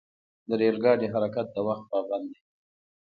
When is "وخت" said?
1.67-1.83